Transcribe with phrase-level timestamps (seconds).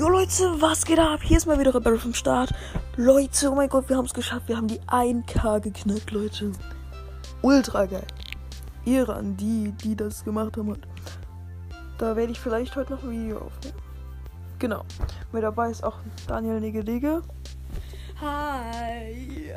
[0.00, 1.20] Jo Leute, was geht ab?
[1.22, 2.54] Hier ist mal wieder Rebel vom Start.
[2.96, 4.48] Leute, oh mein Gott, wir haben es geschafft.
[4.48, 6.52] Wir haben die 1K geknackt, Leute.
[7.42, 8.06] Ultra geil.
[8.86, 10.70] Ehre an die, die das gemacht haben.
[10.70, 10.88] Und
[11.98, 13.76] da werde ich vielleicht heute noch ein Video aufnehmen.
[14.58, 14.84] Genau.
[15.32, 17.20] Mit dabei ist auch Daniel Negelege.
[18.22, 19.52] Hi.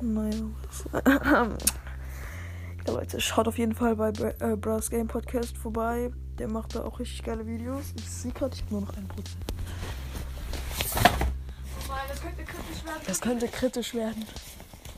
[0.00, 1.54] Naja, was.
[2.86, 6.12] Ja, Leute, schaut auf jeden Fall bei Bra äh, Brass Game Podcast vorbei.
[6.38, 7.92] Der macht da auch richtig geile Videos.
[7.96, 8.96] Ich sehe gerade, ich habe nur noch 1%.
[12.06, 13.02] Das könnte kritisch werden.
[13.06, 14.26] Das könnte kritisch werden.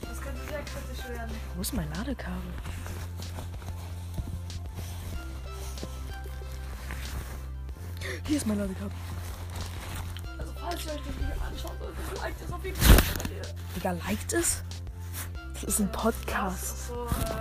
[0.01, 1.31] Das könnte sehr kritisch werden.
[1.55, 2.37] Wo ist mein Ladekabel?
[8.25, 8.91] Hier ist mein Ladekabel.
[10.37, 12.97] Also falls ihr euch das Video anschaut, dann liked es auf jeden Fall.
[13.75, 14.63] Digga, liked es?
[15.53, 16.91] Das ist ein Podcast.
[17.25, 17.38] ja.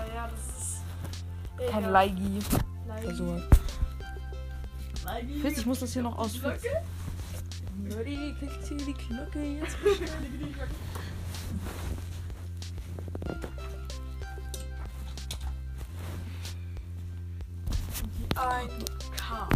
[1.70, 2.38] Kein ja, Leigi.
[3.04, 3.42] Oder sowas.
[5.42, 6.59] Fitz, ich muss das hier noch ausfüllen.
[7.82, 9.76] Nerdy kriegt hier die Knöcke jetzt.
[18.18, 19.48] Die 1K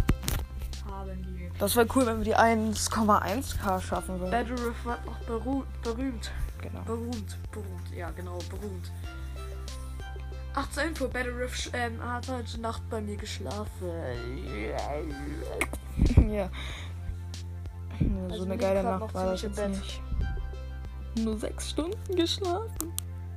[0.85, 1.51] haben die.
[1.59, 4.31] Das wäre cool, wenn wir die 1,1k schaffen würden.
[4.31, 6.31] Battle Riff wird noch berühmt.
[6.61, 6.81] Genau.
[6.81, 7.37] Berühmt.
[7.51, 7.93] Berühmt.
[7.95, 8.91] Ja, genau, berühmt.
[10.55, 13.69] Ach, zur Info, Battle Riff ähm, hat heute Nacht bei mir geschlafen.
[16.15, 16.27] Ja.
[16.27, 16.49] ja
[18.29, 19.69] Also so eine geile Nacht war das jetzt Bett.
[19.69, 20.01] nicht.
[21.19, 22.91] Nur sechs Stunden geschlafen.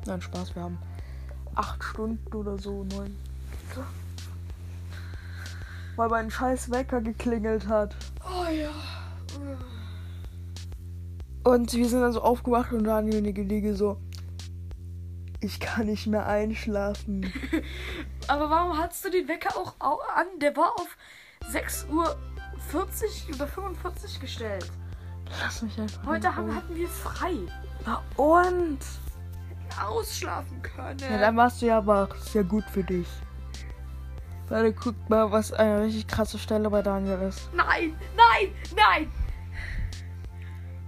[0.06, 0.78] Nein, Spaß, wir haben
[1.54, 3.16] acht Stunden oder so, neun.
[5.96, 7.96] Weil mein scheiß Wecker geklingelt hat.
[8.24, 8.70] Oh ja.
[11.44, 13.98] Und wir sind dann so aufgewacht und Daniel und die Gelege so.
[15.40, 17.32] Ich kann nicht mehr einschlafen.
[18.28, 20.26] Aber warum hast du den Wecker auch au- an?
[20.40, 20.96] Der war auf
[21.48, 22.16] 6 Uhr
[22.70, 24.70] 40 über 45 gestellt.
[25.40, 26.04] Lass mich einfach.
[26.06, 27.34] Heute haben, hatten wir frei.
[27.84, 28.78] Na und?
[29.84, 30.98] Ausschlafen können.
[31.00, 32.14] Ja, dann warst du ja wach.
[32.16, 33.06] Ist ja gut für dich.
[34.48, 37.52] Warte, guck mal, was eine richtig krasse Stelle bei Daniel ist.
[37.52, 39.12] nein, nein, nein.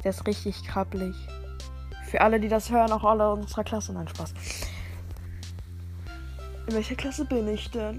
[0.04, 1.14] Der ist richtig krabbelig.
[2.10, 3.92] Für alle, die das hören, auch alle unserer Klasse.
[3.92, 4.32] Nein, Spaß.
[6.66, 7.96] In welcher Klasse bin ich denn?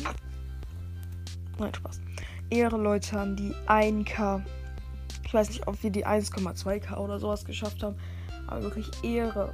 [1.59, 2.01] Nein, Spaß.
[2.49, 4.41] Ehre Leute an die 1K.
[5.25, 7.95] Ich weiß nicht, ob wir die 1,2K oder sowas geschafft haben.
[8.47, 9.53] Aber wirklich Ehre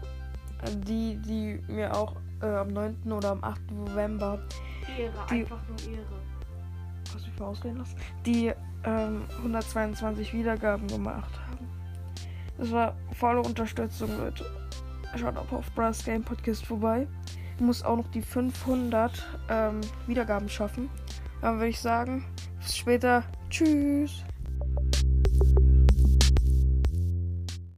[0.65, 3.11] an die, die mir auch äh, am 9.
[3.11, 3.71] oder am 8.
[3.71, 4.39] November
[4.97, 6.05] Ehre, Die- einfach nur Ehre.
[7.11, 7.95] kannst du mich mal ausreden lassen,
[8.25, 8.53] die
[8.85, 11.67] ähm, 122 Wiedergaben gemacht haben.
[12.57, 14.45] Das war volle Unterstützung, Leute.
[15.15, 17.07] Schaut auch auf Brass Game Podcast vorbei.
[17.55, 20.89] Ich muss auch noch die 500 ähm, Wiedergaben schaffen.
[21.41, 22.25] Dann würde ich sagen,
[22.59, 23.23] bis später.
[23.49, 24.25] Tschüss.